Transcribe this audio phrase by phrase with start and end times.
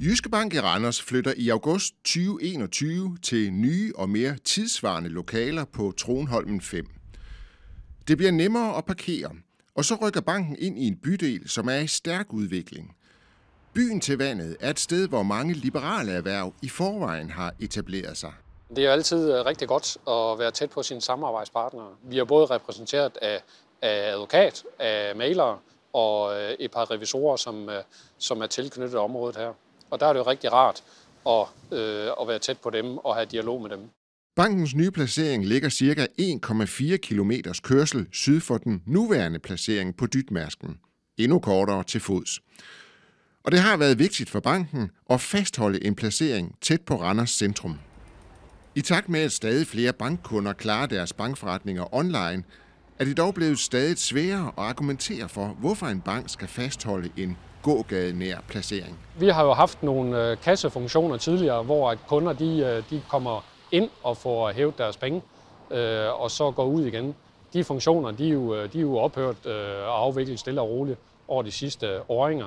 [0.00, 5.92] Jyske Bank i Randers flytter i august 2021 til nye og mere tidsvarende lokaler på
[5.98, 6.86] Tronholmen 5.
[8.08, 9.30] Det bliver nemmere at parkere,
[9.74, 12.96] og så rykker banken ind i en bydel, som er i stærk udvikling.
[13.74, 18.32] Byen til vandet er et sted, hvor mange liberale erhverv i forvejen har etableret sig.
[18.76, 21.90] Det er altid øh, rigtig godt at være tæt på sine samarbejdspartnere.
[22.02, 23.42] Vi er både repræsenteret af,
[23.82, 25.58] af advokat, af malere
[25.92, 27.82] og øh, et par revisorer, som, øh,
[28.18, 29.52] som er tilknyttet området her.
[29.90, 30.82] Og der er det jo rigtig rart
[31.26, 33.80] at, øh, at være tæt på dem og have dialog med dem.
[34.36, 36.06] Bankens nye placering ligger ca.
[36.20, 40.78] 1,4 km kørsel syd for den nuværende placering på Dytmærsken.
[41.18, 42.40] Endnu kortere til fods.
[43.44, 47.78] Og det har været vigtigt for banken at fastholde en placering tæt på Randers centrum.
[48.74, 52.44] I takt med, at stadig flere bankkunder klarer deres bankforretninger online,
[52.98, 57.36] er det dog blevet stadig sværere at argumentere for, hvorfor en bank skal fastholde en
[57.62, 58.98] gågadenær placering.
[59.18, 63.44] Vi har jo haft nogle øh, kassefunktioner tidligere, hvor at kunder de, øh, de kommer
[63.72, 65.22] ind og får hævet deres penge,
[65.70, 67.14] øh, og så går ud igen.
[67.52, 69.46] De funktioner de er, jo, øh, de er jo ophørt
[69.86, 72.46] og afviklet stille og roligt over de sidste åringer.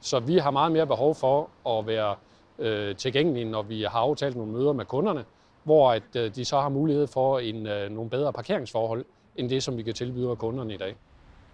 [0.00, 2.14] Så vi har meget mere behov for at være
[2.94, 5.24] tilgængelige, når vi har aftalt nogle møder med kunderne,
[5.64, 9.04] hvor at de så har mulighed for en, nogle bedre parkeringsforhold,
[9.36, 10.96] end det, som vi kan tilbyde kunderne i dag.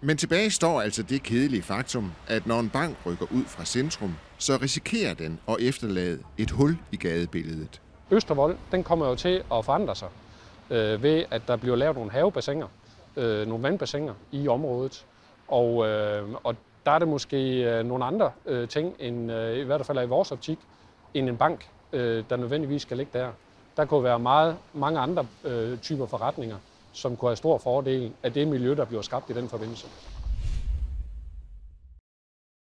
[0.00, 4.14] Men tilbage står altså det kedelige faktum, at når en bank rykker ud fra centrum,
[4.38, 7.80] så risikerer den at efterlade et hul i gadebilledet.
[8.10, 10.08] Østervold den kommer jo til at forandre sig
[10.70, 12.66] øh, ved, at der bliver lavet nogle havebassiner,
[13.16, 15.04] øh, nogle vandbassiner i området.
[15.48, 19.62] Og, øh, og der er det måske øh, nogle andre øh, ting, end, øh, i
[19.62, 20.58] hvert fald i vores optik,
[21.14, 23.30] end en bank, øh, der nødvendigvis skal ligge der.
[23.76, 26.56] Der kunne være meget, mange andre øh, typer forretninger,
[26.92, 29.86] som kunne have stor fordel af det miljø, der bliver skabt i den forbindelse.